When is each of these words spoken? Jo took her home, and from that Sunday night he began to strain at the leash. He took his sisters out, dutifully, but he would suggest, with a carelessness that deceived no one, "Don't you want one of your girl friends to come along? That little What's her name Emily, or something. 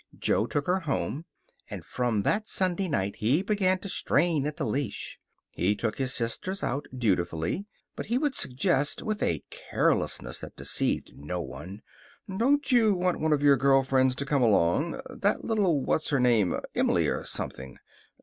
Jo 0.17 0.47
took 0.47 0.65
her 0.65 0.79
home, 0.79 1.25
and 1.69 1.85
from 1.85 2.23
that 2.23 2.47
Sunday 2.47 2.87
night 2.87 3.17
he 3.17 3.43
began 3.43 3.77
to 3.81 3.87
strain 3.87 4.47
at 4.47 4.57
the 4.57 4.65
leash. 4.65 5.19
He 5.51 5.75
took 5.75 5.99
his 5.99 6.11
sisters 6.11 6.63
out, 6.63 6.87
dutifully, 6.97 7.67
but 7.95 8.07
he 8.07 8.17
would 8.17 8.33
suggest, 8.33 9.03
with 9.03 9.21
a 9.21 9.43
carelessness 9.51 10.39
that 10.39 10.55
deceived 10.55 11.13
no 11.15 11.43
one, 11.43 11.83
"Don't 12.35 12.71
you 12.71 12.95
want 12.95 13.19
one 13.19 13.31
of 13.31 13.43
your 13.43 13.57
girl 13.57 13.83
friends 13.83 14.15
to 14.15 14.25
come 14.25 14.41
along? 14.41 14.99
That 15.07 15.45
little 15.45 15.83
What's 15.83 16.09
her 16.09 16.19
name 16.19 16.59
Emily, 16.73 17.07
or 17.07 17.23
something. 17.23 17.77